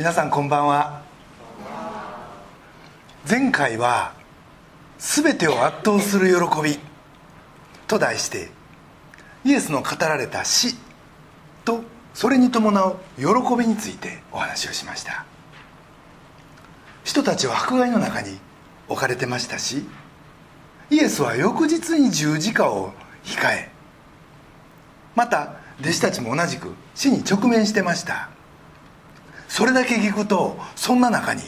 [0.00, 1.02] 皆さんこんばんは。
[3.28, 4.14] 前回は
[4.98, 6.80] 「全てを圧倒する喜び」
[7.86, 8.50] と題して
[9.44, 10.74] イエスの語られた死
[11.66, 11.82] と
[12.14, 13.26] それに伴う喜
[13.58, 15.26] びについてお話をしました。
[17.04, 18.40] 人たちは迫害の中に
[18.88, 19.86] 置かれてましたし
[20.88, 23.70] イエスは翌日に十字架を控え
[25.14, 28.30] また弟子たちも同じく死に直面してました。
[29.50, 31.42] それだけ聞くとそんな中に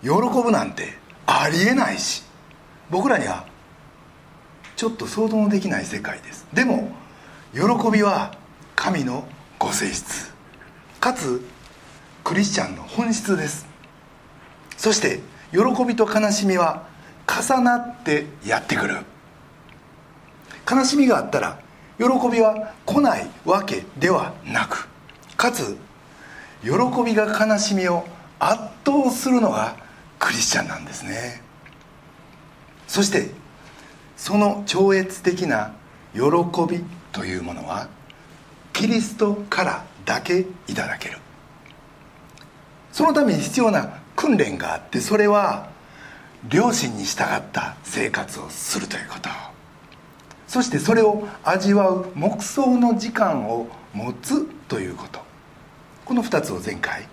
[0.00, 0.94] 喜ぶなんて
[1.26, 2.22] ありえないし
[2.88, 3.46] 僕らには
[4.76, 6.46] ちょっと想像のできない世界です。
[6.54, 6.92] でも
[7.52, 7.60] 喜
[7.92, 8.32] びは
[8.76, 9.28] 神の
[9.58, 10.32] ご性質。
[11.00, 11.42] かつ
[12.22, 13.66] クリスチャンの本質です。
[14.76, 15.18] そして
[15.50, 16.86] 喜びと悲しみは
[17.26, 18.98] 重なってやってくる。
[20.70, 21.58] 悲しみがあったら
[21.98, 24.88] 喜びは来ないわけではなく
[25.36, 25.76] かつ
[26.62, 26.70] 喜
[27.04, 28.06] びが悲しみを
[28.38, 29.76] 圧倒するのが
[30.18, 31.42] クリスチャンなんですね。
[32.86, 33.30] そして
[34.16, 35.72] その超越的な
[36.12, 36.20] 喜
[36.68, 37.88] びというものは
[38.72, 41.18] キリストからだけいただける。
[42.92, 45.68] そのために必要な訓練があってそれは
[46.52, 49.30] 良心に従った生活をするということ。
[50.46, 55.29] そしてそれを味わう黙想の時間を持つということ。
[56.10, 57.06] この2つを前回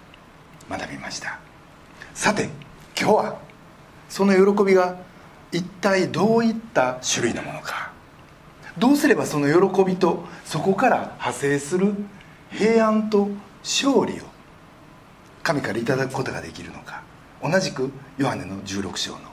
[0.67, 1.37] 学びました。
[2.15, 2.49] さて
[2.99, 3.37] 今日は
[4.09, 4.97] その喜びが
[5.51, 7.91] 一体どういった種類のものか。
[8.75, 11.93] どうすればその喜びとそこから派生する
[12.49, 13.29] 平安と
[13.61, 14.23] 勝利を
[15.43, 17.03] 神からいただくことができるのか。
[17.43, 19.29] 同じくヨハネの16章の今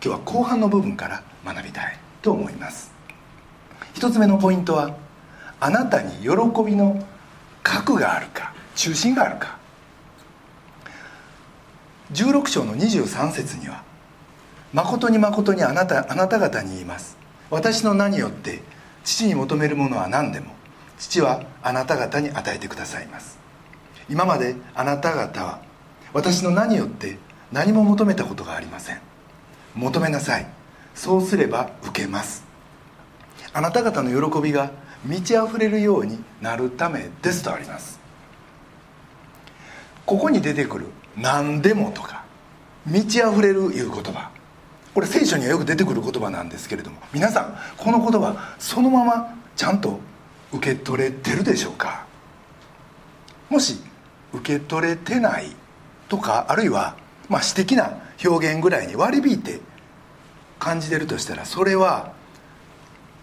[0.00, 2.90] 日は後半の部分から学びたいと思います。
[3.92, 4.96] 一つ目のポイントは
[5.60, 6.30] あなたに喜
[6.66, 7.06] びの
[7.62, 8.52] 核があるか。
[8.74, 9.58] 中心があるか。
[12.12, 13.82] 16章の23節には
[14.74, 17.16] 「誠に誠にあなたあなた方に言います。
[17.50, 18.62] 私の名によって
[19.04, 20.46] 父に求めるものは何でも
[20.98, 23.38] 父はあなた方に与えてくださいます。
[24.08, 25.60] 今まであなた方は
[26.12, 27.18] 私の名によって
[27.52, 29.00] 何も求めたことがありません。
[29.74, 30.46] 求めなさい。
[30.94, 32.44] そうすれば受けます。
[33.52, 34.70] あなた方の喜びが
[35.04, 37.44] 満ち溢れるようになるためです。
[37.44, 38.03] とあります。
[40.06, 42.24] ここに出てくる「何でも」とか
[42.86, 44.30] 「満ち溢れる」いう言葉。
[44.94, 49.98] これ聖書にはよく出てくる言葉なんですけれども皆さんこの言葉そのままちゃんと
[50.52, 52.04] 受け取れてるでしょうか？
[53.50, 53.82] もし
[54.32, 55.50] 受け取れてない
[56.08, 56.96] とかあるいは、
[57.28, 59.60] まあ、詩的な表現ぐらいに割り引いて
[60.60, 62.12] 感じてるとしたらそれは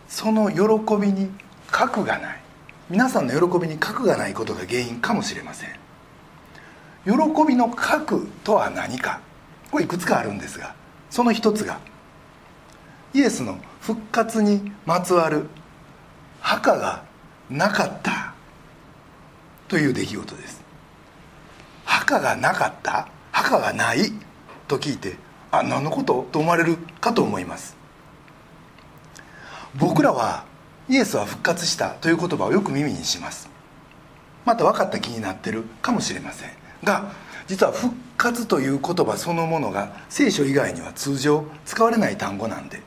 [0.10, 1.32] その喜びに
[1.70, 2.42] 核がない。
[2.90, 5.70] 皆さんの喜びに核がないことが原因かもしれません。
[7.06, 7.12] 喜
[7.48, 9.22] びの核とは何か？
[9.72, 10.76] これいくつかあるんですが
[11.10, 11.80] その一つが
[13.14, 15.48] イエスの復活にまつわる
[16.40, 17.04] 墓が
[17.50, 18.34] なかった
[19.68, 20.62] という出来事です。
[21.86, 23.08] 墓がなかった？
[23.32, 24.12] 墓がない？
[24.68, 25.16] と聞いて
[25.52, 26.28] あ何のこと？
[26.32, 27.76] と思われるかと思います。
[29.76, 30.46] 僕らは
[30.90, 33.50] イエスは復活したという言葉をよく耳にします。
[34.46, 36.61] また分かった気になってるかもしれません。
[36.84, 37.12] が
[37.48, 42.82] 実は復活という言葉そのものが聖書以外には通常使われない単語なんで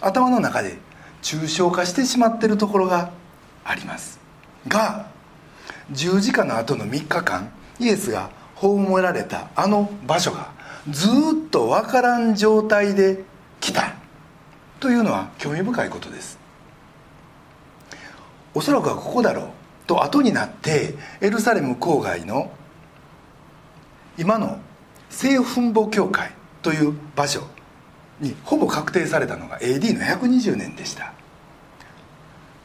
[0.00, 0.78] 頭の中で
[1.22, 3.10] 抽象化してしまってるところが
[3.64, 4.20] あります。
[4.68, 5.08] が
[5.90, 10.52] 十字架の後の3日間イエスが葬られたあの場所が
[10.88, 13.24] ずっと分からん状態で
[13.60, 13.94] 来た。
[14.78, 16.38] というのは興味深いことです。
[18.54, 19.48] おそらくはここだろう。
[19.86, 22.50] と後になってエルサレム郊外の
[24.18, 24.58] 今の
[25.10, 26.32] 聖墳墓教会
[26.62, 27.42] という場所
[28.20, 31.12] にほぼ確定されたのが AD の120年でした。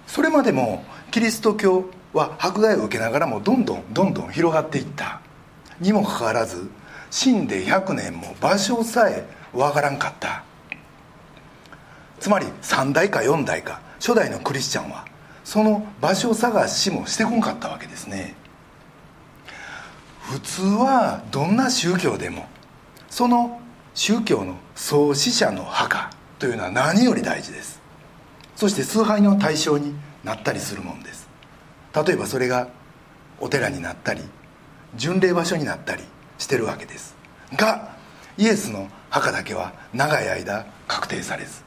[0.08, 5.22] それまでもキリスト教は迫害を受けながらもどんどんどんどん広がっていった。
[5.80, 6.70] にもかかわらず
[7.10, 10.44] 死んで100年も場所さえわからんかった。
[12.20, 15.06] つまり3代か4代か初代のクリスチャンは
[15.44, 18.36] その場所探しもしてこんかったわけですね。
[20.31, 22.45] 普通はどんな宗教でも
[23.10, 23.60] その
[23.94, 27.81] 宗教の創始者の墓というのは何より大事です。
[28.56, 29.94] そして崇拝の対象に
[30.24, 31.28] なったりするもんです。
[31.94, 32.69] 例えばそれが
[33.42, 34.22] お寺になったり
[34.95, 36.04] 巡礼場所になったり
[36.38, 37.13] してるわけです。
[37.57, 37.94] が
[38.38, 41.62] イエスの墓だけは長い間確定されず。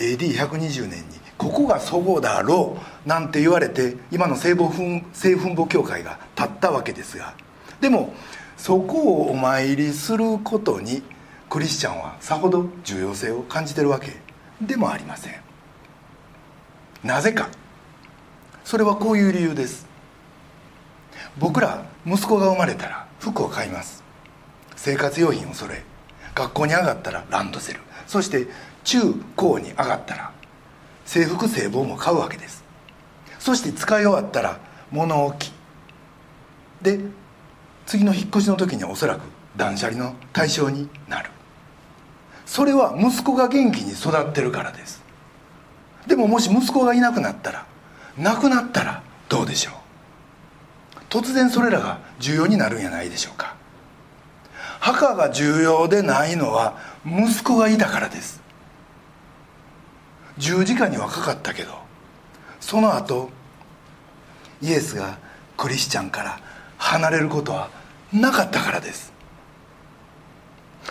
[0.00, 4.70] AD120 年にここが祖母だろうなんて言われて今の聖母
[5.12, 7.34] 聖墳墓教会が立ったわけですが。
[7.80, 8.14] でも
[8.56, 11.02] そこをお参りすることに
[11.50, 14.12] クリスチャンはさほど重要性を感じてるわけ。
[14.60, 15.34] でもありません。
[17.02, 17.48] なぜか。
[18.64, 19.86] それはこういう理由です。
[21.36, 24.02] 僕ら息子が生まれたら服を買います。
[24.76, 25.82] 生活用品をそれ
[26.34, 27.80] 学校に上がったらランドセル。
[28.06, 28.46] そして
[28.84, 29.00] 中
[29.36, 30.32] 高に上がったら
[31.04, 32.64] 制服制帽も買うわけです。
[33.38, 34.58] そして使い終わったら
[34.90, 35.52] 物置。
[36.82, 37.00] で
[37.86, 39.22] 次の引っ越しの時にはおそらく
[39.56, 41.30] 断捨離の対象になる。
[42.46, 45.02] それは息子が元気に育ってるからです。
[46.06, 47.66] でももし息子がいなくなったら
[48.18, 49.74] 亡くなったらどうでしょう。
[51.08, 53.54] 突然それらが重要になるんやないでしょうか。
[54.80, 58.42] 墓が重要でないのは息子がいたからです。
[60.38, 61.78] 十字架にはかかったけど
[62.60, 63.30] その後
[64.62, 65.18] イエスが
[65.56, 66.40] クリスチャンから
[66.78, 67.70] 離れることは
[68.12, 69.12] なかったからです。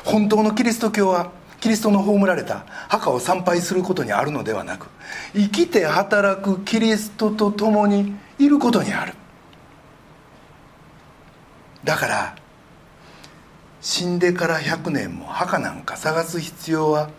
[0.03, 4.87] 本当のキリスト教はキリストの葬られた墓を参拝することにあるのではなく
[5.33, 9.13] 生きて働くキリストと共にいることにある。
[11.83, 12.35] だから
[13.81, 17.09] 死んでから100年も墓なんか探す必要は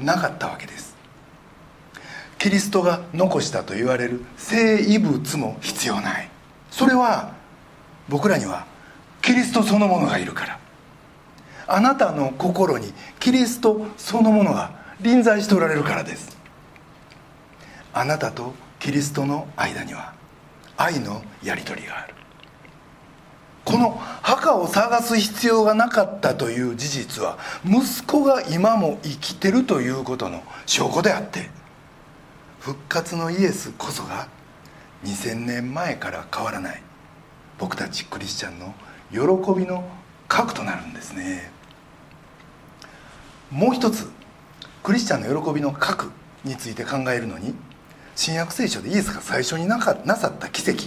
[0.00, 0.95] なかったわけです。
[2.46, 6.30] キリストが残したと言われる聖遺物も必要ない。
[6.70, 7.32] それは
[8.08, 8.66] 僕らには
[9.20, 10.60] キリストそのものがいるから。
[11.66, 14.70] あなたの心にキリストそのものが
[15.00, 16.38] 臨在しておられるからです。
[17.92, 20.12] あなたとキリストの間には
[20.76, 22.14] 愛のやり取りがある。
[23.64, 23.90] この
[24.22, 31.50] 墓を探す必要がなかったという事実は息子が今も生きてるということの証拠であって
[32.66, 34.26] 復活のイエスこそが
[35.04, 36.82] 2000年前から変わらない
[37.60, 38.74] 僕たちクリスチャンの
[39.12, 39.88] 喜びの
[40.26, 41.48] 核となるんですね。
[43.52, 44.10] もう一つ
[44.82, 46.10] クリスチャンの喜びの核
[46.42, 47.54] について考えるのに
[48.16, 50.86] 新約聖書でイエスが最初になかなさった奇跡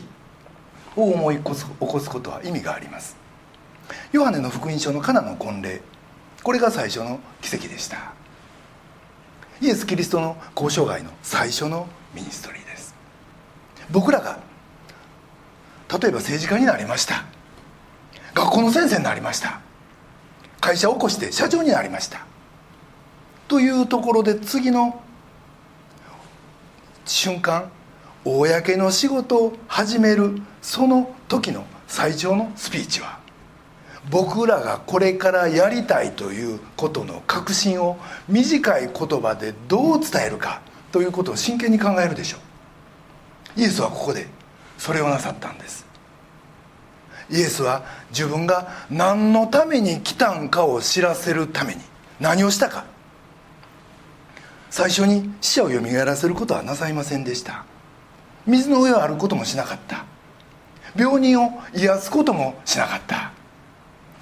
[0.98, 3.16] を思い起こす起こすことは意味があります。
[4.12, 5.82] ヨハネの福音書のカナの婚礼
[6.44, 8.19] これが最初の奇跡でした。
[9.62, 12.96] イエス・キリストの交渉外の最初のミニストリーです。
[13.92, 14.40] 僕らが
[15.90, 17.26] 例えば政治家になりました。
[18.34, 19.60] 学校の先生になりました。
[20.62, 22.26] 会社を起こして社長になりました。
[23.48, 25.02] というところで次の
[27.06, 27.72] 瞬間
[28.24, 33.19] 公の仕事を始めるその時の最長のスピーチは
[34.10, 37.98] 僕らがこれからやりたいということの確信を
[38.28, 40.62] 短い言葉でどう伝えるか
[40.92, 42.38] ということを真剣に考えるでしょ
[43.58, 43.60] う。
[43.60, 44.28] イエスはここで
[44.78, 45.86] それをなさったんです。
[47.30, 51.82] イエスは自分が何のために来たんかを知らせるために
[52.20, 52.86] 何をしたか。
[54.72, 57.66] 最初に死者をよみがえらせることはなさいませんでした。
[58.48, 60.06] 水の上を歩くこともしなかった。
[60.96, 63.32] 病人を癒すこともしなかった。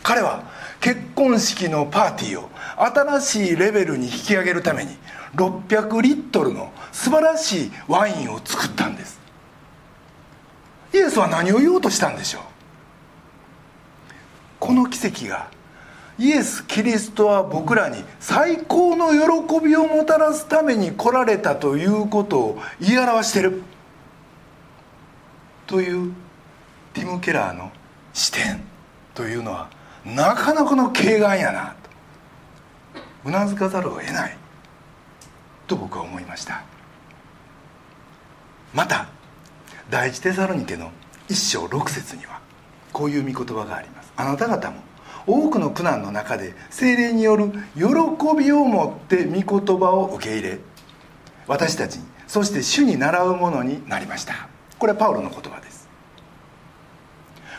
[0.07, 0.41] 彼は
[0.79, 4.95] 結婚式のパーティーを新しいレベルに引き上げるために
[5.35, 9.19] 600リットルの素晴らしいワインを作ったんです。
[10.93, 12.41] イエスは何を言おうとしたんでしょう？
[14.61, 15.49] この奇跡が
[16.17, 23.61] イエス・キリストは僕らに最高の喜びをもたらすために来られたということを言い表している。
[25.65, 26.13] という
[26.93, 27.73] ティム・ケラーの
[28.13, 28.63] 視点
[29.13, 29.75] というのは
[30.15, 31.75] なかなかの軽眼やな。
[32.93, 34.37] とうなずかざるを得ない。
[35.67, 36.63] と僕は思いました。
[38.73, 39.07] また
[39.89, 40.91] 第一テサロニケの
[41.27, 42.39] 一章六節には
[42.93, 44.13] こういう御言葉があります。
[44.15, 44.77] あなた方も
[45.25, 47.83] 多くの苦難の中で精霊による喜
[48.37, 50.59] びを持って御言葉を受け入れ
[51.47, 54.47] 私たちにそして主に習うものになりました。
[54.79, 55.89] これはパウロの言葉です。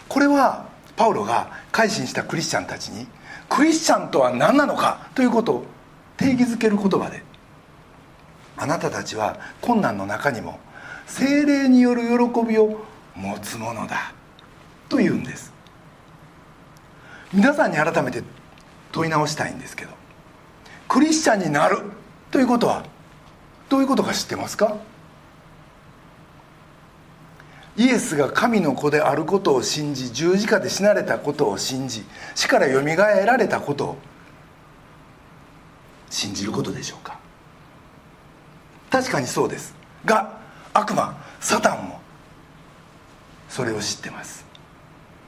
[0.09, 0.68] これは
[0.99, 3.07] パウロが改心したクリスチャンたちに
[3.49, 5.65] クリスチャンとは何なのかということを
[6.17, 7.23] 定義づける言葉で
[8.57, 10.59] あなたたちは困難の中にも
[11.07, 14.13] 精霊による喜びを持つものだ
[14.89, 15.53] と言うんです。
[17.33, 18.23] 皆さんに改めて
[18.91, 19.93] 問い直したいんですけど
[20.89, 21.83] クリスチャンになる
[22.31, 22.85] ということは
[23.69, 24.77] どういうことか知ってますか？
[27.79, 32.05] イエスが神の子であることを信じ十字架で死なれたことを信じ
[32.35, 33.97] 死からよみがえられたことを
[36.11, 37.21] 信じることでしょうか？
[38.91, 39.77] 確かにそうです。
[40.05, 40.41] が
[40.75, 42.01] 悪魔サタンも
[43.49, 44.45] それを知ってます。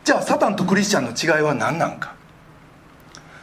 [0.02, 2.16] じゃあサタンとクリスチャンの違いは何なんか？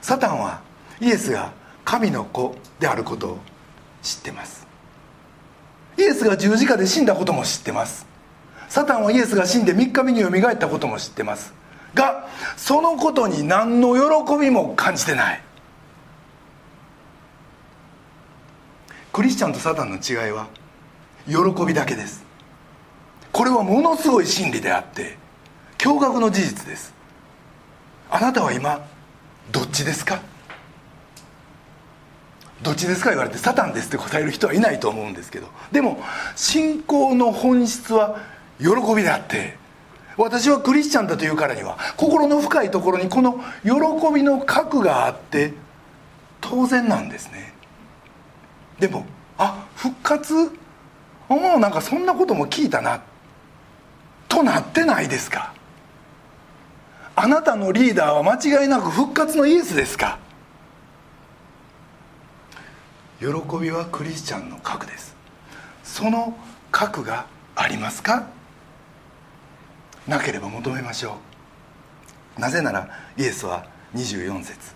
[0.01, 0.59] サタンは
[0.99, 1.53] イエスが
[1.85, 3.37] 神の子であることを
[4.01, 4.67] 知ってます。
[5.97, 8.06] イエスが十字架で死んだことも知ってます。
[8.69, 11.53] サタンはイエスが死んで3日目によみがえったことも知ってます。
[11.93, 15.41] がそのことに何の喜びも感じてない。
[19.13, 20.47] クリスチャンとサタンの違いは
[21.27, 22.23] 喜びだけです。
[23.31, 25.17] これはものすごい真理であって
[25.77, 26.93] 驚愕の事実です。
[28.09, 28.85] あなたは今
[29.51, 30.21] どっちですか？
[32.61, 35.47] どっちですか言われてサタンですって答える人はいないと思うんですけど。
[35.71, 35.99] でも
[36.35, 38.19] 信仰の本質は
[38.59, 39.55] 喜びであって
[40.17, 43.69] 私はクリスチャンだというからには心の深いところにこの喜
[44.13, 45.53] びの核があって
[46.41, 47.53] 当然なんですね。
[48.79, 49.05] でも
[49.37, 50.33] あ復活？
[50.33, 53.01] もうなんかそんなことも聞いたな。
[54.27, 55.53] となってないですか。
[57.15, 60.19] あなたのリーダーは間違いなく復活のイエスですか。
[63.19, 63.27] 喜
[63.59, 65.15] びはクリスチャンの核です。
[65.83, 66.37] その
[66.71, 68.27] 核がありますか？
[70.07, 71.17] なければ求めましょ
[72.37, 72.41] う。
[72.41, 74.75] なぜならイエスは24節。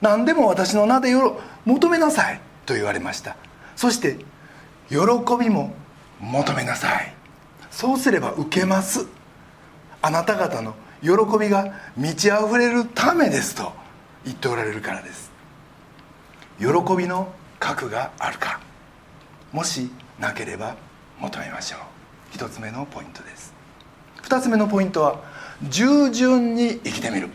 [0.00, 3.36] 何でも私の名でよ求めなさいと言われました。
[3.76, 4.16] そして
[4.88, 4.96] 喜
[5.38, 5.74] びも
[6.20, 7.14] 求めなさい。
[7.70, 9.06] そうすれば受けます。
[10.02, 13.72] あなた方の喜びが満ち溢れるためですと
[14.24, 15.30] 言っておられるからです。
[16.58, 16.66] 喜
[16.96, 18.60] びの核があるか。
[19.52, 20.76] もしなければ
[21.18, 21.80] 求めましょう。
[22.32, 23.49] 一つ目のポイントです。
[24.30, 25.20] 二つ目のポイントは
[25.60, 27.30] 従順に生きてみる。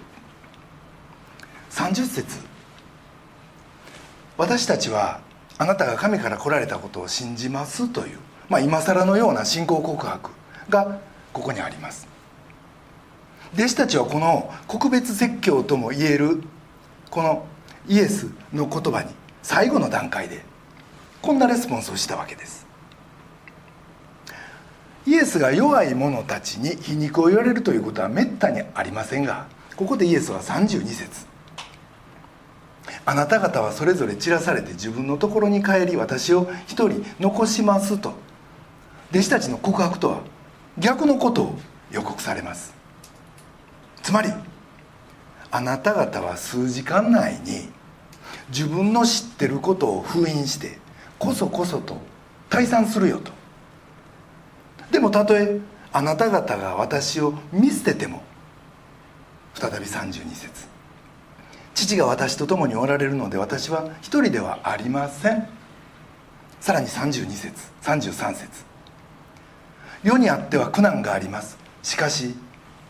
[1.71, 2.37] 30節。
[4.37, 5.19] 私たちは
[5.57, 10.29] あなたが神から来られたことを信じますという、まあ、今更のような信仰告白
[10.69, 11.01] が
[11.33, 12.07] ここにあります。
[13.55, 16.43] 弟子たちはこの告別説教とも言える
[17.09, 17.45] この
[17.89, 19.09] イエスの言葉に
[19.43, 20.45] 最後の段階で
[21.21, 22.64] こんなレスポンスをしたわけです。
[25.05, 31.25] イエスが弱い者たちに皮肉を言われるということはめったにありませんがここでイエスは32節。
[33.07, 38.13] あなた方はそれぞれ散らされて自分のところに帰り私を一人残しますと。
[39.12, 40.21] 弟子たちの告白とは
[40.79, 41.59] 逆のことを
[41.91, 42.74] 予告されます。
[44.01, 44.29] つまり
[45.51, 47.69] あなた方は数時間内に
[48.50, 50.79] 自分の知ってることを封印して
[51.19, 51.97] こそこそと
[52.50, 53.31] 退散するよと。
[54.91, 55.59] でもたとえ
[55.91, 58.21] あなた方が私を見捨てても
[59.53, 60.67] 再び32節。
[61.73, 65.47] 父が私と共におられるので私は一人ではありません。
[66.59, 68.65] さらに32節33節。
[70.03, 71.57] 世にあっては苦難があります。
[71.83, 72.35] しかし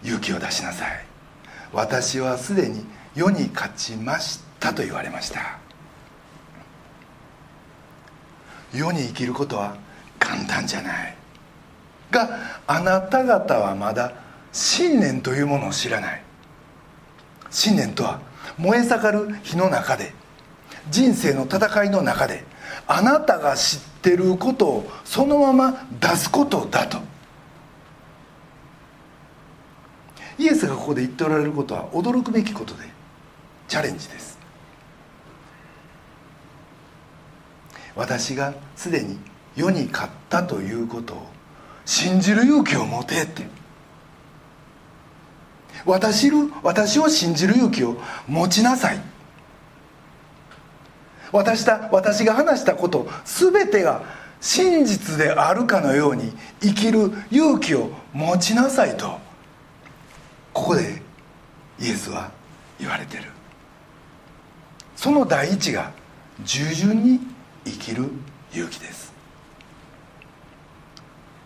[0.04, 1.06] 勇気を出しなさい。
[1.74, 2.86] 私はすでに
[3.16, 5.60] 世に勝ちましたと言われました。
[8.74, 9.76] 世に生きることは
[10.20, 11.16] 簡単じゃない。
[12.12, 14.14] があなた方はまだ
[14.52, 16.24] 信念というものを知らない。
[17.50, 18.20] 信念とは
[18.58, 20.14] 燃え盛る火の中で
[20.90, 22.44] 人生の戦いの中で
[22.88, 27.00] あなたが知ってることをそのまま出すことだと。
[30.38, 32.84] イエスがここで言っておられることは驚くべきことで
[33.68, 34.38] チャレンジです。
[37.96, 39.18] 私がすでに
[39.56, 41.35] 世に勝ったということを
[41.86, 43.48] 信じる勇気を持てって。
[45.86, 49.00] 私る私を信じる勇気を持ちなさい。
[51.32, 54.04] 私た私が話したこと全てが
[54.42, 59.20] 真実であるかのように生きる勇気を持ちなさいと
[60.54, 61.02] ここで
[61.80, 62.32] イエスは
[62.80, 63.24] 言われてる。
[64.96, 65.92] その第一が
[66.44, 67.20] 従順に
[67.66, 68.10] 生きる
[68.54, 69.05] 勇気です。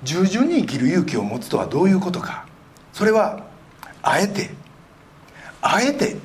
[0.03, 2.45] 従順に生きる勇気を持つとはどういうことか。
[2.93, 3.45] それは
[4.01, 4.51] あえて
[5.61, 6.17] あえて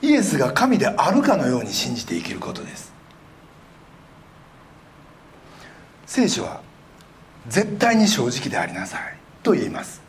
[0.00, 2.92] イエスが神であるかのように信じて生きることです。
[6.06, 6.60] 聖書は
[7.48, 10.00] 絶対に正直でありなさいと言います。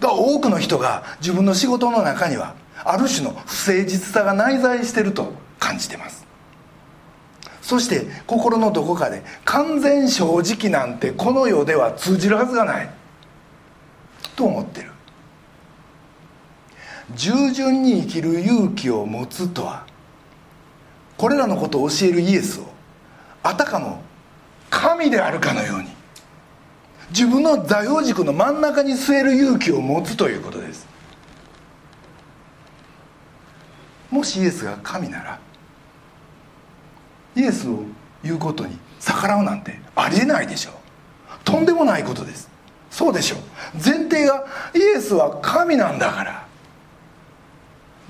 [0.00, 6.21] が多くの人が自分の仕事の中にはある種の不誠実さが内在していると感じてます。
[7.62, 12.90] そして心のどこかで完全正直なんてこの世では通じるはずがない。
[14.36, 14.90] と思ってる。
[17.14, 19.86] 従順に生きる勇気を持つとは
[21.16, 22.64] これらのことを教えるイエスを
[23.42, 24.02] あたかも
[24.70, 25.88] 神であるかのように
[27.10, 30.88] 自分の座標軸の真ん中に据える勇気を持つということです。
[34.10, 35.38] もしイエスが神なら
[37.34, 37.80] イエスを
[38.22, 40.74] 言うことに逆らうなんてありえないでしょう。
[41.44, 42.48] とんでもないことです。
[42.90, 43.38] そうでしょう。
[43.74, 46.46] 前提がイエスは神なんだから。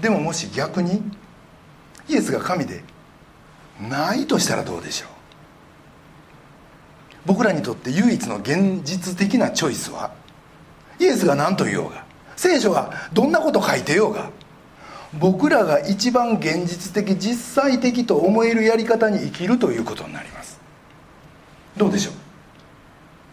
[0.01, 1.03] でももし逆に
[2.09, 2.83] イエスが神で
[3.81, 5.09] ないとしたらどうでしょう。
[7.25, 10.11] 僕らにとって唯一の現実的なチョイスは
[10.99, 12.05] イエスが何と言おうが
[12.37, 14.31] 聖書がどんなこと書いてようが
[15.19, 20.61] 僕らが一番現実的実際的と思えるやり方に生きるということになります。
[21.77, 22.15] どうでしょう？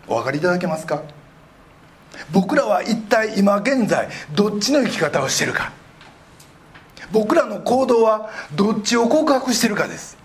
[0.07, 1.03] お分かりいただけますか？
[2.31, 5.71] 僕らは一体今現在どっちの生き方をしてるか？
[7.11, 10.17] 僕らの行動はどっちを告白してるかです。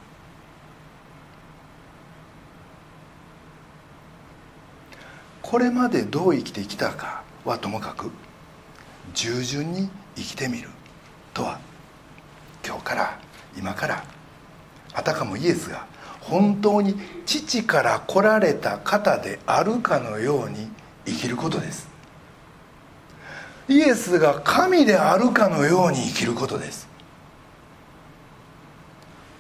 [5.41, 8.11] これまでどう生きてきたかはともかく
[9.15, 10.69] 従順に生きてみる。
[11.35, 11.59] とは
[12.65, 13.19] 今日から
[13.59, 14.05] 今から
[14.95, 15.87] あたかもイエスが
[16.21, 16.95] 本当に
[17.27, 20.69] 父から来られた方であるかのように
[21.05, 21.89] 生きることです。
[23.69, 26.89] イエスが神であるかのように生きることです。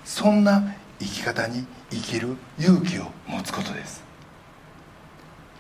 [0.04, 4.02] そんな生き方に生きる勇気を持つことです。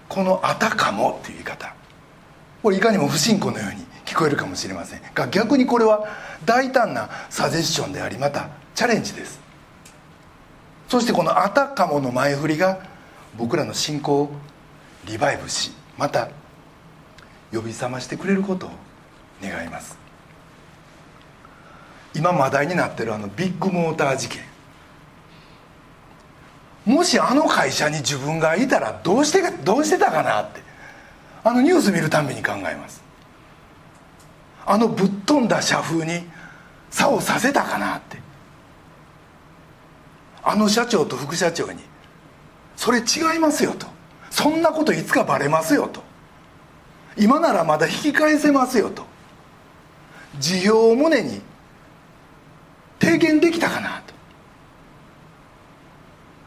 [0.08, 1.72] この「あたかも」っていう言い方。
[2.62, 5.00] これいかにも不信仰のように聞こえるかもしれません。
[5.14, 6.06] が逆にこれは
[6.44, 9.40] 大胆なサジェッションでありまたチャレンジです。
[10.88, 12.78] そしてこの「あたかも」の前振りが
[13.36, 14.32] 僕らの信仰を
[15.06, 16.28] リバイブしまた
[17.52, 18.70] 呼び覚ましてくれることを
[19.42, 19.96] 願います。
[22.14, 24.42] 今話題になってるあのビッグモーター事件。
[26.84, 30.62] もしあの会社に自分がいたらどうしてどうしてたかなって。
[31.46, 33.03] あのニュース見るたびに考えます。
[34.66, 36.26] あのぶっ飛んだ社風に
[36.90, 38.22] 差をさせたかなって。
[40.46, 41.80] あの社長と副社長に
[42.76, 43.86] 「それ違いますよ」と
[44.30, 46.02] 「そんなこといつかバレますよ」と
[47.16, 49.06] 「今ならまだ引き返せますよ」と。
[50.38, 51.40] 辞表を胸に
[53.00, 54.14] 提言できたかなと。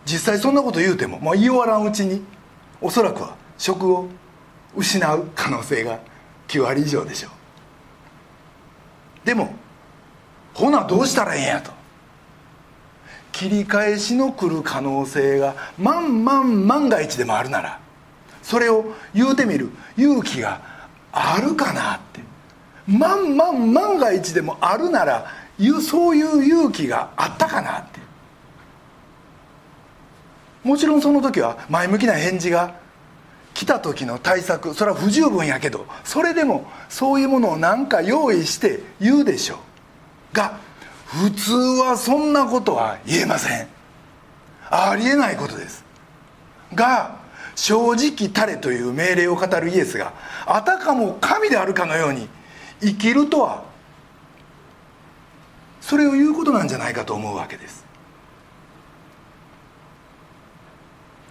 [0.06, 2.24] 実際そんなこと言うても、まあ、言い終わらんうちに
[2.82, 4.08] おそらくは職を
[4.76, 6.00] 失う可能性が
[6.48, 7.32] 9割以上でしょう。
[9.28, 9.54] でも
[10.54, 11.72] ほなどうしたらええんやと。
[13.34, 17.80] 切り返しの来る可能性が万万万が一でもあるなら
[18.42, 20.62] それを言うてみる勇気が
[21.12, 22.22] あるかなって。
[22.88, 25.28] 万万万が一でもあるなら
[25.82, 28.00] そういう勇気があったかなって。
[30.64, 32.76] もちろんその時は前向きな返事が
[33.58, 39.56] 来た時の対策それは不十分やけどそれでもそういうものを何か用意して言うでしょ
[40.32, 40.36] う。
[40.36, 40.60] が
[41.08, 43.68] 普通はそんなことは言えません。
[44.70, 45.84] ありえないことです。
[46.76, 47.18] が
[47.56, 50.14] 正直たれという命令を語るイエスが
[50.46, 52.30] あたかも神であるかのように
[52.80, 53.64] 生きるとは
[55.82, 57.84] それを言うことなんじゃないかと思うわけです。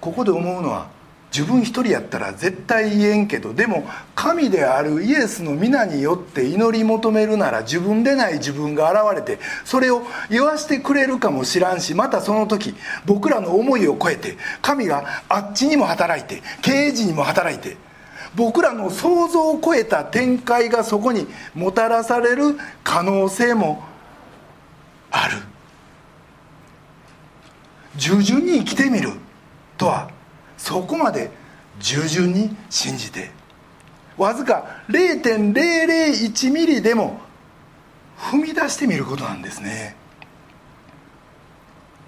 [0.00, 0.95] ここで思うのは
[1.36, 17.76] 自分一人やったら絶対言えんけどでも神であるイエスの皆によって祈り求めるなら自分でない自分が現れてそれを言わしてくれるかもしらんしまたその時僕らの思いを超えて神があっちにも働いて経営時にも働いて
[18.34, 23.84] 僕らの想像を超えた展開がそこにもたらされる可能性も
[25.10, 25.36] ある。
[27.96, 29.10] 従順に生きてみる
[29.78, 30.15] とは
[30.56, 31.30] そこまで
[31.78, 33.30] 従順に信じて。
[34.16, 37.20] わずか0.001ミリでも
[38.18, 39.94] 踏み出してみることなんですね。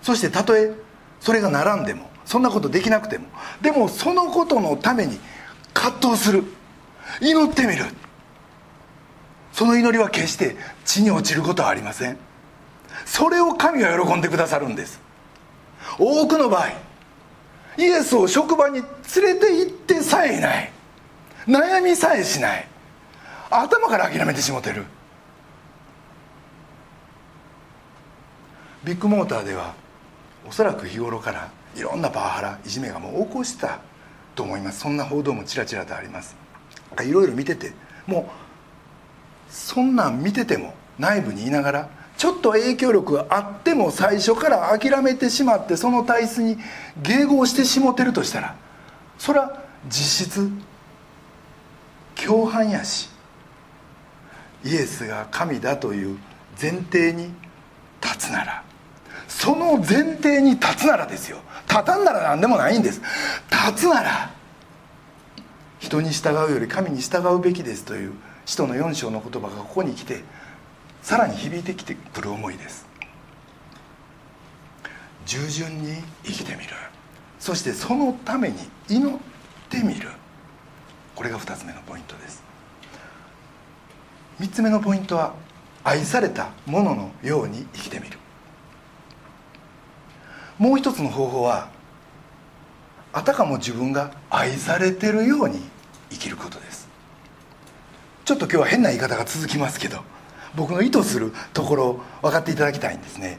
[0.02, 0.72] そしてたとえ
[1.20, 3.26] それが並んでもそんなことできなくても
[3.60, 5.18] でもそのことのために
[5.74, 6.44] 葛藤する。
[7.20, 7.84] 祈ってみる。
[9.52, 12.16] その祈りは決して地に落ちることはありません。
[13.04, 15.00] それを神は喜んでくださるんです。
[15.98, 16.87] 多くの場合
[17.78, 18.82] イエスを職場に
[19.16, 20.70] 連れて行ってさえいない。
[21.46, 22.66] 悩みさえしない。
[23.50, 24.84] 頭から諦めてしもてる。
[28.84, 29.74] ビッグモーターでは
[30.46, 33.80] おそらく日頃からいろんなパワハラいじめがもう起こした
[34.34, 34.80] と思います。
[34.80, 36.36] そんな報道もちらちらとあります。
[37.00, 37.72] いろいろ見てて
[38.06, 38.28] も
[39.48, 46.58] うそんなん見てても内部にいながらちょっと影響力があっても最初から諦めてしまってその体質に
[47.00, 48.56] 迎合してしもてるとしたら
[49.18, 50.50] それは実質
[52.16, 53.08] 共犯やし
[54.64, 56.18] イエスが神だという
[56.60, 57.32] 前提に
[58.02, 58.64] 立つなら
[59.28, 61.38] その前提に立つならですよ。
[61.68, 63.02] 立たんなら何でもないんです。
[63.50, 64.30] 立つなら
[65.78, 68.14] 人に従うより神に従うべきですという
[68.46, 70.24] 使徒の4章の言葉がここに来て
[71.08, 72.86] さらに響いてきてくる思いです。
[75.24, 76.68] 従順に生きてみる。
[77.38, 78.56] そしてそのために
[78.90, 79.18] 祈っ
[79.70, 80.10] てみる。
[81.14, 82.42] これが2つ目のポイントです。
[84.38, 85.32] 3つ目のポイントは
[85.82, 88.18] 愛されたもののように生きてみる。
[90.58, 91.70] もう一つの方法は
[93.14, 95.62] あたかも自分が愛されてるように
[96.10, 96.86] 生きることです。
[98.26, 100.02] ちょっと今日は変な言い方が続きますけど
[100.54, 103.38] 僕の意図するところ分かっていただきたいんですね、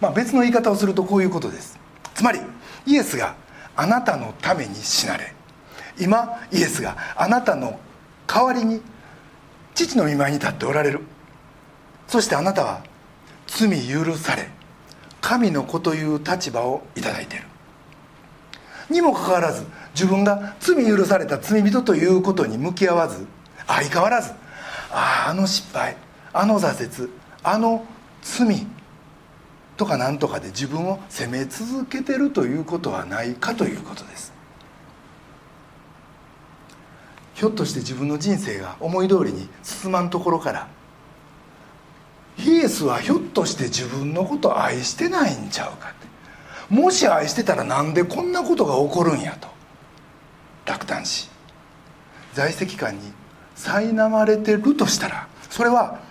[0.00, 1.78] まあ、別の言い方をするとこういうことです。
[2.14, 2.40] つまり
[2.86, 3.36] イエスが
[3.76, 5.34] あなたのために死なれ。
[6.00, 7.78] 今イエスがあなたの
[8.26, 8.80] 代わりに
[9.74, 11.00] 父の御前に立っておられる。
[12.06, 12.82] そしてあなたは
[13.46, 14.48] 罪許され
[15.20, 17.44] 神の子という立場を頂いている。
[18.90, 23.26] にもかかわらず自分が罪許された罪人ということに向き合わず
[23.66, 24.32] 相変わらず
[24.90, 25.96] あああの失敗
[26.38, 27.10] あの挫折
[27.42, 27.84] あの
[28.22, 28.64] 罪
[29.76, 34.32] とか何とかで自分を責め続けてるということはないかということです。
[37.34, 40.68] ひょっとして自分の人生が思い通りに進まんところから
[42.36, 46.06] イエスはひょっとして自分のこと愛してないんちゃうかって。
[46.72, 49.48] もし愛してたらなんでこんなことが起こるんやと。
[50.66, 51.30] 落胆し
[52.32, 53.12] 在籍感に
[53.56, 56.06] 苛まれてるとしたらそれは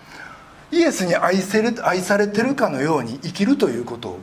[0.70, 4.20] イエスに愛せれ愛されてるかのように生きるということを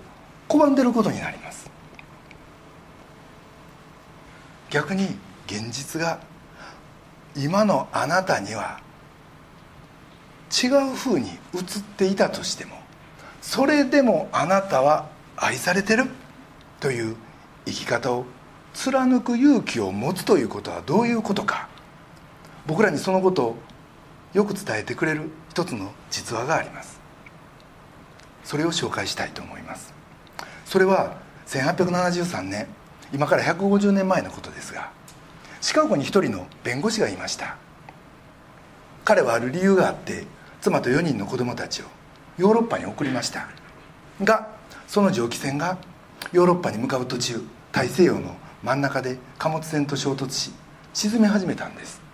[0.47, 1.69] 拒んでることになります。
[4.69, 6.19] 逆に現実が
[7.36, 8.79] 今のあなたには
[10.63, 12.75] 違うふうに映っていたとしても
[13.41, 16.05] それでもあなたは愛されてる？
[16.79, 17.15] という
[17.65, 18.25] 生き方を
[18.73, 21.69] 貫く勇気を持つということはどういうことか。
[22.67, 23.58] 僕らにそのことを
[24.34, 27.00] よく伝えてくれる一つの実話があります。
[28.44, 29.94] それを紹介したいと思います。
[30.65, 31.15] それは
[31.48, 32.68] 1873年
[33.13, 34.91] 今から150年前のことですが
[35.62, 37.56] シカゴに一人の弁護士がいました。
[39.06, 40.26] 彼はある理由があって
[40.60, 41.86] 妻と4人の子供たちを
[42.38, 43.48] ヨーロッパに送りました。
[44.22, 44.50] が
[44.89, 45.78] その蒸気船が
[46.34, 47.41] ヨーロッパに向かう途中
[47.72, 50.52] 大西洋の真ん中で貨物船と衝突し
[50.94, 52.05] 沈め始めたんです。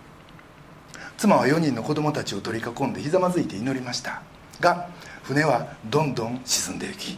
[1.22, 4.22] 妻は4人の子供たちを取り囲んでひざまずいて祈りました。
[4.58, 4.88] が
[5.22, 7.16] 船はどんどん沈んでいき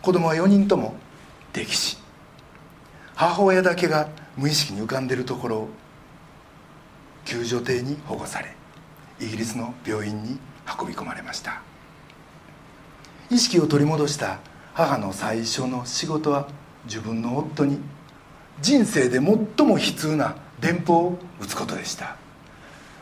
[0.00, 0.94] 子供は4人とも
[1.52, 1.98] 溺死。
[3.16, 5.68] 母親だけが無意識に浮かんでいるところを
[7.24, 8.54] 救助艇に保護され
[9.18, 10.38] イギリスの病院に
[10.80, 11.60] 運び込まれました。
[13.30, 14.38] 意識を取り戻した
[14.74, 16.46] 母の最初の仕事は
[16.84, 17.80] 自分の夫に
[18.60, 22.21] 人生で最も悲痛な電報を打つことでした。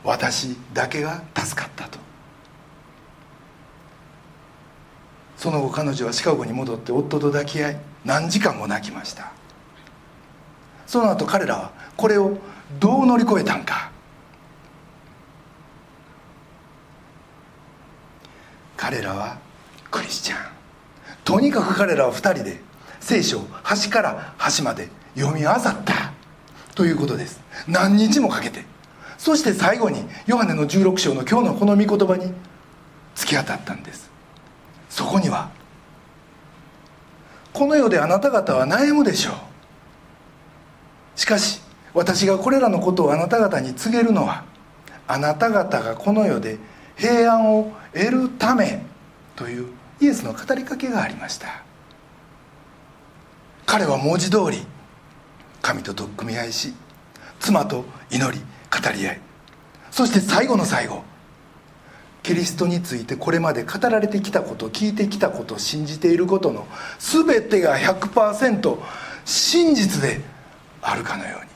[0.05, 1.99] 私だけが助かったと。
[5.37, 9.33] その後彼女はシカゴに戻って夫と抱き合い何時間も泣きました。
[10.87, 12.37] その後彼らはこれを
[12.79, 13.91] どう乗り越えたんか。
[18.77, 19.39] 彼らは
[19.91, 20.39] クリスチャン。
[21.25, 22.61] とにかく彼らは2人で
[23.01, 26.13] 聖書を端から端まで読み漁った。
[26.75, 27.41] ということです。
[27.69, 28.65] 何日もかけて
[29.21, 32.33] そして最後にヨハネの16章の今日のこの御言葉に
[33.15, 34.11] 突き当たったんです。
[34.89, 35.51] そこには
[37.53, 39.35] この世であなた方は悩むでしょう。
[41.17, 41.61] しかし
[41.93, 44.43] 私がこれらのことをあなた方に告げるのは
[45.07, 46.57] あなた方がこの世で
[46.97, 48.83] 平安を得るため
[49.37, 49.67] という
[50.01, 51.63] イエスの語りかけがありました。
[53.67, 54.65] 彼は文字通り
[55.61, 56.73] 神と取っ組み合いし
[57.39, 59.21] 妻と祈り語り合い。
[59.91, 61.03] そして最後の最後。
[62.23, 68.79] キリストについてこれまで語られてきたこと聞いてきたこと信じていることの全てが100%
[69.25, 70.21] 真実で
[70.83, 71.51] あるかのように。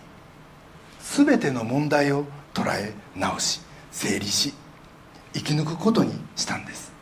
[1.26, 2.24] 全ての問題を
[2.54, 3.60] 捉え直し
[3.92, 4.52] 整理し
[5.32, 6.92] 生き抜くことにしたんです。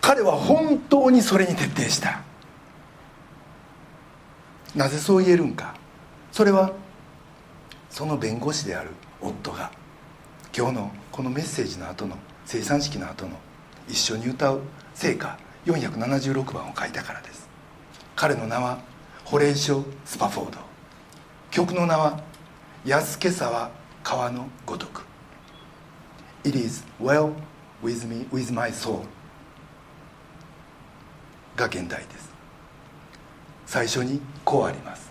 [0.00, 2.20] 彼は本当にそれに徹底した。
[4.74, 5.74] なぜそう言えるんか。
[6.32, 6.72] それは
[7.90, 9.70] その弁護士である夫が
[10.56, 13.32] 今日のこのメッセージの後の生産式の後の
[13.88, 14.60] 一緒に歌う
[14.94, 17.48] 聖歌476番を書いたからです。
[18.14, 18.78] 彼の名は
[19.24, 20.58] ホレイショ・スパフォード。
[21.50, 22.20] 曲の名は
[22.84, 23.70] 「安今朝は
[24.02, 25.04] 川のごとく」
[26.44, 27.32] 「It is well
[27.82, 29.04] with me with my soul」
[31.56, 32.30] が現代です。
[33.66, 35.10] 最初にこうあります。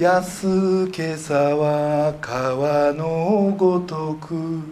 [0.00, 4.62] 安今朝は川のごとく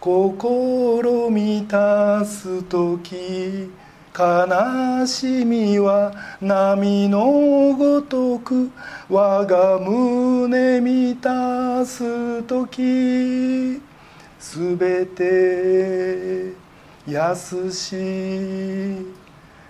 [0.00, 3.70] 心満たす時
[4.18, 8.72] 悲しみは波のごとく
[9.08, 13.80] 我が胸満たす時
[14.40, 16.52] すべて
[17.06, 19.06] 安し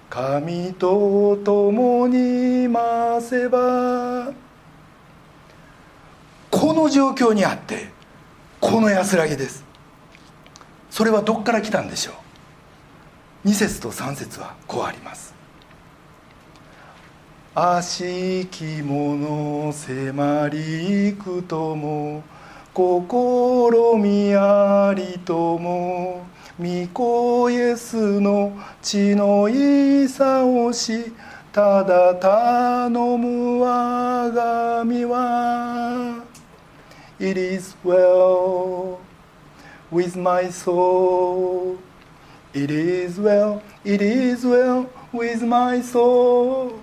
[0.09, 4.44] 神と共にませば
[6.55, 7.89] この状況にあって
[8.61, 9.65] この安らぎです。
[10.89, 12.13] それはどっから来たんでしょ
[13.45, 15.35] う？2節と3節はこうあります。
[17.57, 22.23] 悪しき者迫りくとも
[22.73, 26.25] 心みありとも
[26.61, 31.13] 御子イエスの血のいさをし
[31.53, 36.24] ただ頼む我が身は
[37.19, 39.01] It is well
[39.91, 41.79] with my soul
[42.53, 46.81] It is well, it is well with my soul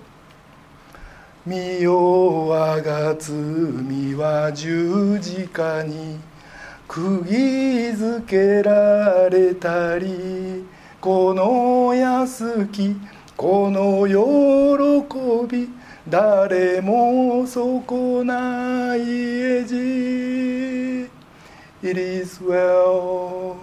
[1.44, 6.20] 見よ我が罪は十字架に
[6.86, 10.64] 釘付けられたり
[11.00, 12.94] この安き
[13.36, 15.68] この喜び
[16.08, 21.08] 誰も損ないえじ。
[21.82, 23.56] It is well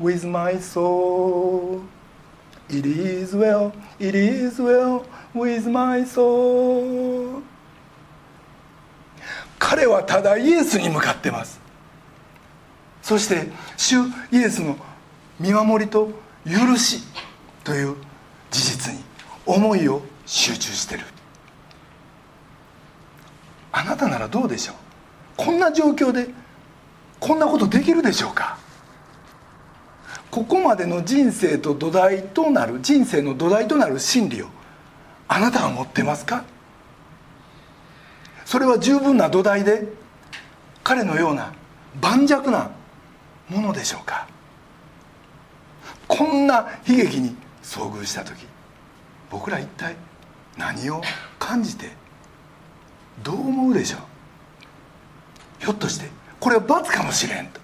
[0.00, 1.82] with my soul.
[2.70, 7.42] It is well, it is well with my soul.
[9.58, 11.60] 彼はただイエスに向かってます。
[13.02, 13.96] そして主
[14.30, 14.76] イエスの
[15.38, 16.10] 見守りと
[16.46, 17.02] 許し
[17.62, 17.96] という
[18.50, 19.00] 事実に
[19.44, 21.11] 思いを集中してる。
[23.72, 24.76] あなたならどうでしょう？
[25.36, 26.28] こんな状況で
[27.18, 28.58] こんなことできるでしょうか？
[30.30, 34.46] ここまでの人生と土台となる人生の土台となる真理を
[35.28, 36.44] あなたは持ってますか？
[38.44, 39.88] それは十分な土台で
[40.84, 41.52] 彼のような
[42.00, 42.70] 盤石な
[43.48, 44.26] ものでしょうか？
[46.08, 48.46] こんな悲劇に遭遇した時
[49.30, 49.96] 僕ら一体
[50.58, 51.00] 何を
[51.38, 51.90] 感じて
[53.22, 54.00] どう思うでしょう？
[55.64, 56.08] ひょっとして
[56.40, 57.60] これは罰かもしれんと。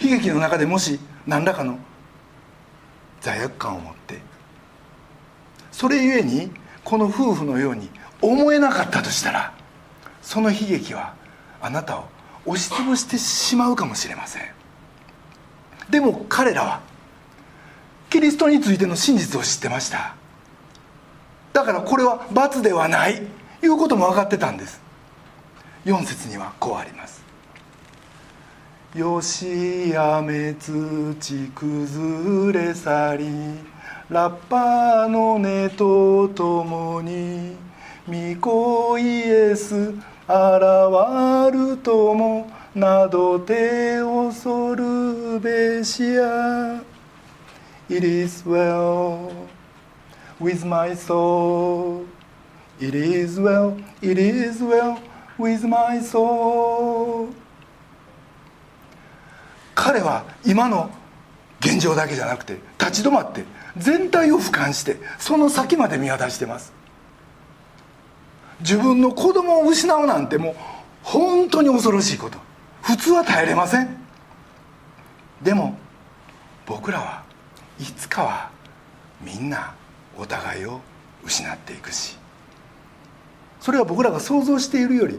[0.00, 1.78] 悲劇の中でもし何らかの
[3.20, 4.18] 罪悪感を持って
[5.72, 6.50] それゆえに
[6.84, 7.88] この夫婦のように
[8.20, 9.54] 思えなかったとしたら
[10.20, 11.14] その悲劇は
[11.62, 12.04] あなたを
[12.44, 14.42] 押しつぶしてしまうかもしれません。
[15.88, 16.80] でも彼らは
[18.10, 20.14] キリストについての真実を知ってました。
[21.54, 23.22] だからこれは罰ではない。
[23.62, 24.84] いうことも分かってたんです。
[25.86, 27.22] 4節にはこうあります
[28.96, 31.14] 「よしやめ土
[31.54, 33.26] 崩れ去り
[34.08, 37.56] ラッパの根とともに
[38.08, 39.90] 御子イエス
[40.26, 46.80] 現るともなど手恐るべしや。
[47.90, 49.30] It is well.
[50.40, 52.04] With my soul.
[52.80, 54.98] It is well, it is well
[55.38, 57.32] with my soul.
[59.74, 60.90] 彼は今の
[61.60, 63.44] 現状だけじゃなくて立ち止まって
[63.76, 66.72] 全体を俯瞰してその先まで見渡してます。
[68.60, 70.54] 自分の子供を失うなんてもう
[71.02, 72.38] 本当に恐ろしいこと。
[72.82, 73.96] 普通は耐えれません。
[75.42, 75.76] でも
[76.66, 77.22] 僕らは
[77.78, 78.50] いつかは
[79.20, 79.74] みんな
[80.18, 80.80] お互いを
[81.24, 82.16] 失っていくし。
[83.60, 85.18] それは僕らが想像しているより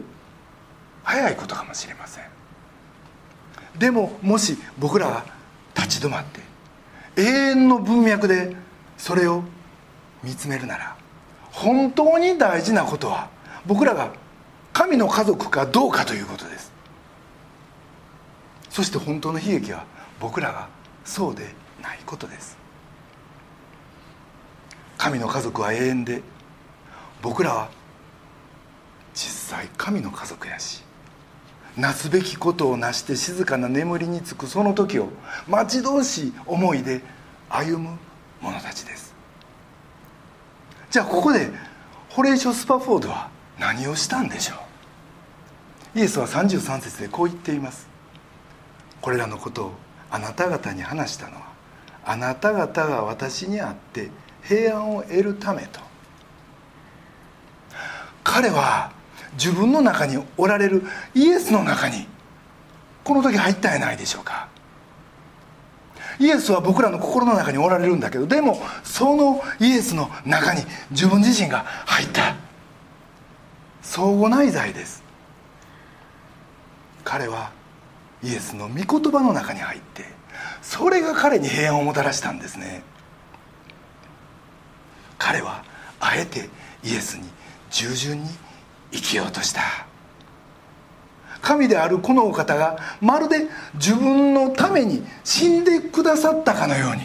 [1.02, 2.24] 早いことかもしれません。
[3.76, 5.24] でももし僕らが
[5.74, 6.40] 立ち止まって
[7.16, 8.56] 永遠の文脈で
[8.96, 9.42] それを
[10.22, 10.96] 見つめるなら
[11.52, 13.28] 本当に大事なことは
[13.66, 14.12] 僕らが
[14.72, 16.72] 神の家族かどうかということです。
[18.70, 19.84] そして本当の悲劇は
[20.20, 20.68] 僕らが
[21.04, 22.55] そうでないことです。
[24.98, 26.22] 神の家族は永遠で
[27.22, 27.70] 僕らは
[29.14, 30.82] 実際神の家族やし
[31.76, 35.08] なすべきことをなして静かな眠りにつくその時を
[35.46, 37.02] 待ち遠しい思いで
[37.50, 37.98] 歩む
[38.40, 39.14] 者たちです。
[40.90, 41.50] じゃあここで
[42.08, 43.28] ホレイショ・スパフォードは
[43.58, 44.54] 何をしたんでしょ
[45.94, 45.98] う？
[45.98, 47.86] イエスは33節でこう言っています。
[49.02, 49.72] これらのことを
[50.10, 51.52] あなた方に話したのは
[52.06, 54.10] あなた方が私に会って
[54.48, 55.80] 平安を得るためと。
[58.24, 58.92] 彼は
[59.32, 60.82] 自分の中におられる
[61.14, 62.06] イエスの中に
[63.04, 64.48] この時入ったんやないでしょうか。
[66.18, 72.36] イエスは僕らの心の中におられるんだけどでもそのイエスの中に自分自身が入った。
[73.82, 75.04] 相互内在です。
[77.04, 77.52] 彼は
[78.22, 80.04] イエスの御言葉の中に入って
[80.60, 82.82] それが彼に平安をもたらしたんですね。
[85.18, 85.64] 彼は
[86.00, 86.48] あえて
[86.82, 87.24] イエスに
[87.70, 88.30] 従順に
[88.92, 89.62] 生きようとした。
[91.42, 97.02] 神であるこのお方がまるで自分のために死んでくださったかのように。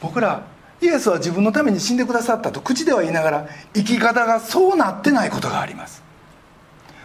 [0.00, 0.44] 僕ら
[0.80, 6.02] イエスは自分のために死んでくださったと口では言いながら生き方がそうなってないことがあります。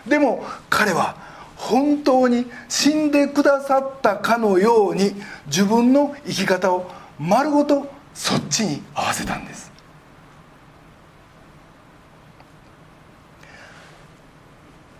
[0.07, 1.15] でも彼は
[1.55, 5.15] 本当に死んでくださったかのように
[5.47, 9.69] 自分の生き方を丸ごとそっちに合わせたんです。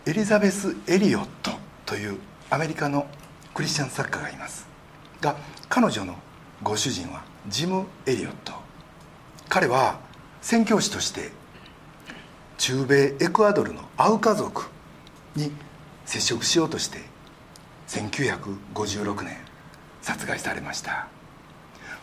[0.05, 1.51] エリザベス・エリオット
[1.85, 2.17] という
[2.49, 3.07] アメリカの
[3.53, 4.67] クリスチャン作家がいます
[5.21, 5.35] が
[5.69, 6.15] 彼女の
[6.63, 8.53] ご主人はジム・エリオット。
[9.47, 9.99] 彼は
[10.41, 11.31] 宣教師として
[12.57, 14.69] 中米エクアドルのアウカ族
[15.35, 15.51] に
[16.05, 16.99] 接触しようとして
[17.87, 19.37] 1956年
[20.01, 21.07] 殺害されました。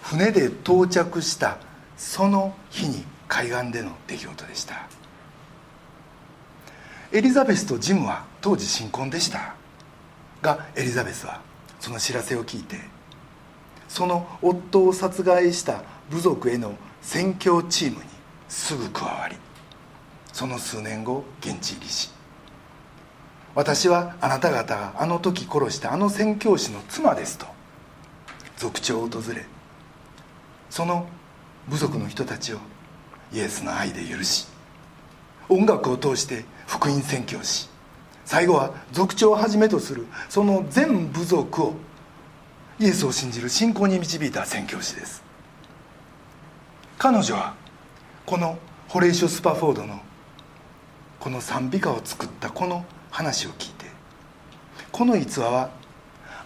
[0.06, 1.58] 船で到着した
[1.96, 4.86] その日に海岸での出来事でした。
[7.12, 9.56] エリザベスとジムは当時新婚でした。
[10.42, 11.40] がエリザベスは
[11.80, 12.76] その知らせを聞いて
[13.88, 18.08] その夫を殺害した部族への宣教チームに
[18.48, 19.34] すぐ加わり
[20.32, 22.10] その数年後現地入りし
[23.56, 27.46] 私はあなた方があの時殺したあの宣教師の妻ですと
[28.56, 29.46] 族長を訪れ
[30.76, 31.06] その
[31.68, 32.58] 部族の人たちを
[33.32, 34.46] イエスの愛で許し
[35.48, 37.70] 音楽を通して福音宣教師
[38.26, 41.74] 最後は族長をはじめとするその全部族を
[42.78, 45.24] イエスを信じる信仰に導いた宣教師です。
[46.98, 47.54] 彼女は
[48.26, 48.58] この
[48.88, 49.98] ホレイショ・スパフォードの
[51.18, 53.86] この賛美歌を作ったこの話を聞いて
[54.92, 55.70] この逸話は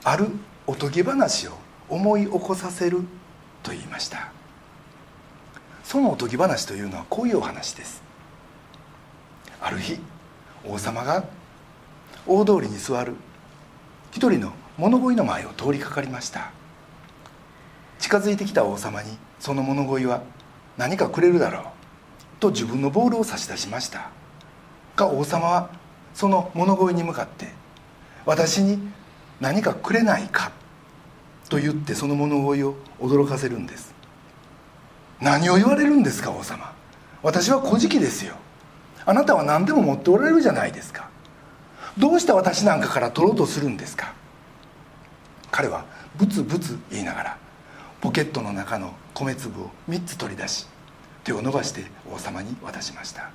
[0.05, 0.29] ある
[0.69, 1.55] おとぎ話を
[1.89, 3.03] 思い起こさせる
[3.63, 4.33] と言いました。
[5.85, 8.03] そのおとぎ話というのはこういうお話です。
[9.61, 9.99] ある日
[10.65, 11.25] 王様が
[12.27, 13.15] 大通りに座る
[14.13, 16.53] 一人の物乞いの前を通りかかりました。
[17.99, 20.23] 近づいてきた王様にその物乞いは
[20.77, 21.65] 何かくれるだろう
[22.41, 24.11] と自分のボールを差し出しました。
[24.97, 25.71] が王様は
[26.15, 27.49] その物乞いに向かって
[28.27, 28.79] 私に
[29.41, 30.53] 何かくれないか
[31.51, 33.93] と言ってその物乞いを驚かせるんです。
[35.21, 36.73] 何を言われるんですか王様。
[37.23, 38.37] 私は古事記ですよ。
[39.05, 41.11] あなたは何でも持っておられるじゃないですか。
[41.99, 44.15] どうして私なんかから取ろうとするんですか。
[45.51, 45.85] 彼は
[46.17, 47.39] ブツブツ言いながら
[48.01, 50.67] ポケットの中の米粒を3つ取り出し
[51.25, 53.29] 手を伸ばして王様に渡しました。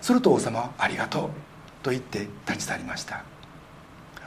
[0.00, 1.30] すると王様は「ありがとう」
[1.82, 3.24] と言って立ち去りました。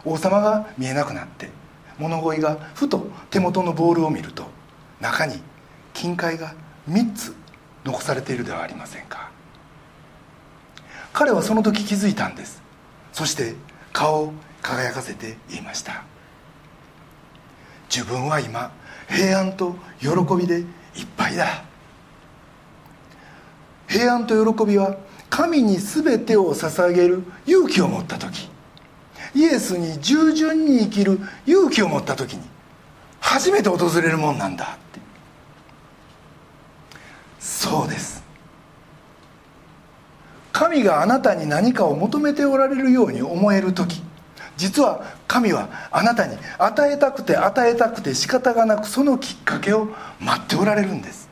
[0.03, 1.49] 王様が見えなくなって
[1.97, 4.45] 物乞いがふと手元のボールを見ると
[4.99, 5.41] 中に
[5.93, 6.53] 金塊が
[6.89, 7.35] 3つ
[7.83, 9.31] 残されているではありませんか。
[11.13, 12.61] 彼はその時気づいたんです。
[13.13, 13.55] そして
[13.93, 16.03] 顔を輝かせて言いました。
[17.89, 18.71] 自分は今
[19.07, 20.65] 平安と喜びでいっ
[21.15, 21.63] ぱいだ。
[23.87, 24.97] 平安と喜びは
[25.29, 28.49] 神に全てを捧げる勇気を持った時。
[29.35, 32.41] イエスに従順に生きる勇気を持った時に
[33.19, 34.99] 初めて訪れるもんなんだって。
[37.39, 38.23] そうです。
[40.53, 44.01] 神があなたに何かを求めておられるように思える時
[44.55, 49.89] 実は神はあなたに与えたくて与えたくて仕方がなくそのきっかけを
[50.21, 51.27] 待っておられるんです。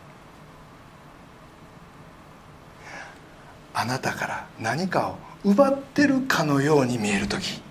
[3.73, 7.61] あなたから何かを奪ってるかのように見える時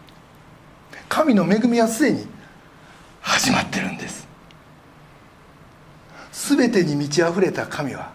[1.13, 2.27] 神の恵みはすでに
[3.21, 4.27] 始まってるんです。
[6.33, 8.13] 全てに満ち溢れた神は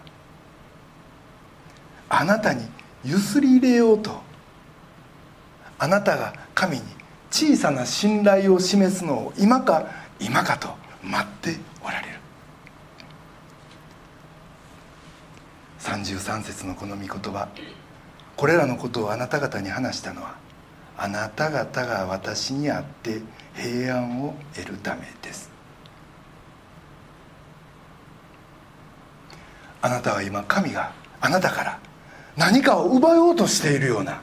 [2.08, 2.66] あなたに
[3.04, 4.20] ゆすり入れようと
[5.78, 6.82] あなたが神に
[7.30, 9.86] 小さな信頼を示すのを今か
[10.18, 10.68] 今かと
[11.00, 12.18] 待っておられる。
[15.78, 17.48] 33節のこの御言葉
[18.36, 20.47] これらのことをあなた方に話したのは
[21.00, 23.20] あなた方が私にあって
[23.54, 25.48] 平安を得るためです。
[29.80, 31.78] あなたは今神があなたから
[32.36, 34.22] 何かを奪おうとしているような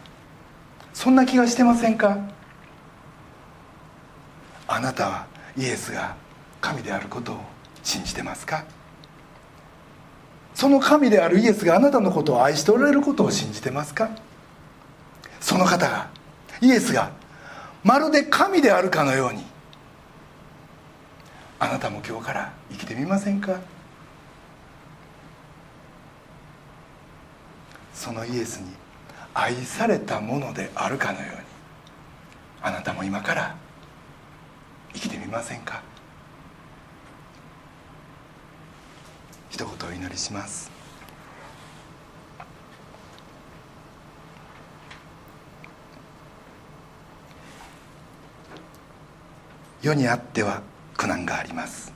[0.94, 2.18] そんな気がしてませんか？
[4.68, 6.16] あなたはイエスが
[6.60, 7.40] 神であることを
[7.84, 8.66] 信じてますか？
[10.54, 14.10] その神であるイエスがあなたのことを愛しておられることを信じてますか？
[15.40, 16.10] その方が
[16.62, 17.12] イエスが
[17.84, 19.44] まるで神であるかのように
[21.60, 23.60] あなたも今日から生きてみませんか？
[27.94, 28.74] そのイエスに
[29.34, 31.42] 愛されたものであるかのように
[32.62, 33.56] あなたも今から
[34.94, 35.82] 生きてみませんか？
[39.50, 40.70] 一言お祈りします。
[49.86, 50.64] 世にあっては
[50.98, 51.94] 苦難があります。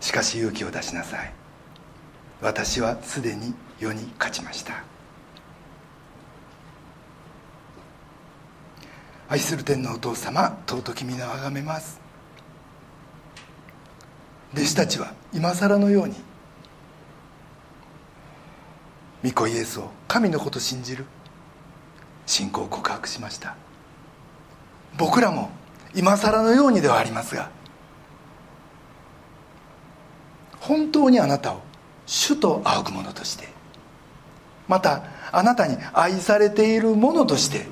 [0.00, 1.32] しかし勇気を出しなさい。
[2.40, 4.82] 私はすでに世に勝ちました。
[9.28, 12.00] 愛する天のお父様尊き皆をあがめます。
[14.52, 16.16] 弟子たちは今更のように
[19.22, 21.04] 御子イエスを神のこと信じる
[22.26, 23.54] 信仰を告白しました。
[24.98, 25.59] 僕らも
[25.94, 27.50] 今更のようにではありますが
[30.60, 31.62] 本当にあなたを
[32.06, 33.48] 主と仰ぐ者として
[34.68, 37.66] またあなたに愛されている者として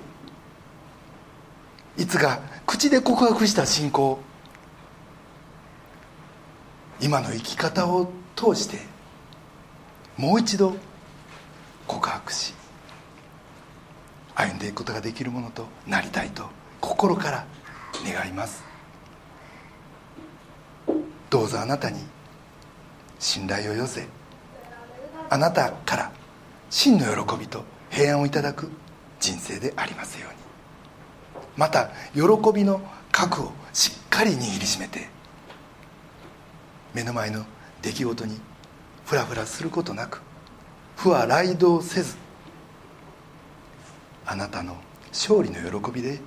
[1.97, 4.19] いつか口で告白した信仰
[7.01, 8.79] 今の生き方を通して
[10.16, 10.75] もう一度
[11.87, 12.55] 告白し
[14.35, 16.49] 歩んでいくことができるものとなりたいと
[16.81, 17.47] 心から
[18.05, 18.62] 願います。
[21.30, 22.01] どうぞあなたに
[23.18, 24.07] 信頼を寄せ
[25.28, 26.12] あなたから
[26.70, 28.70] 真の喜びと平安をいただく
[29.20, 30.38] 人生でありますように。
[31.57, 32.20] また喜
[32.55, 32.80] びの
[33.11, 35.09] 核をしっかり握りしめて
[36.94, 37.44] 目の前の
[37.82, 38.40] 出来事に
[39.05, 40.22] フラフラすることなく
[40.96, 42.16] 負は雷動せず
[44.24, 44.76] あなたの
[45.09, 46.20] 勝利の喜びで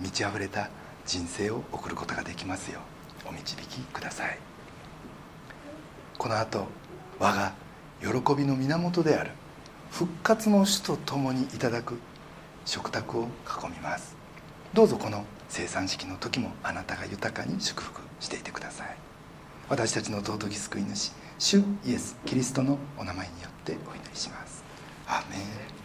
[0.00, 0.70] 満ち溢れた
[1.08, 2.80] 人生を送ることができますよ
[3.24, 4.38] うお導きください。
[6.18, 6.66] この後
[7.18, 7.54] 我が
[8.02, 9.30] 喜びの源である
[9.90, 11.98] 復活の主と共にいただく
[12.66, 14.16] 食卓を囲みます。
[14.74, 18.88] どうぞこの生産式の時もあなたが豊かに祝福していてください。
[19.70, 24.62] 私たちの尊き救い主主イエス・キリストのお名前によってお祈りします。
[25.06, 25.77] アメン。